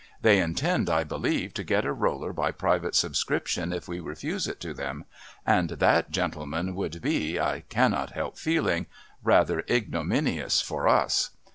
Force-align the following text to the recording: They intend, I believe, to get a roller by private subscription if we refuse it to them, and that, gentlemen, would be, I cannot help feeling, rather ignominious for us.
They 0.19 0.39
intend, 0.39 0.89
I 0.89 1.03
believe, 1.03 1.53
to 1.53 1.63
get 1.63 1.85
a 1.85 1.93
roller 1.93 2.33
by 2.33 2.49
private 2.53 2.95
subscription 2.95 3.71
if 3.71 3.87
we 3.87 3.99
refuse 3.99 4.47
it 4.47 4.59
to 4.61 4.73
them, 4.73 5.05
and 5.45 5.69
that, 5.69 6.09
gentlemen, 6.09 6.73
would 6.73 7.03
be, 7.03 7.39
I 7.39 7.59
cannot 7.69 8.09
help 8.13 8.35
feeling, 8.35 8.87
rather 9.21 9.63
ignominious 9.69 10.59
for 10.59 10.87
us. 10.87 11.29